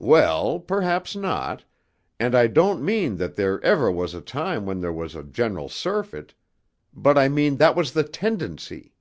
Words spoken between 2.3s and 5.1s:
I don't mean that there ever was a time when there